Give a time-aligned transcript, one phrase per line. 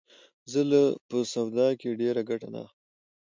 [0.51, 2.77] زه له په سواد کښي ډېره ګټه نه اخلم.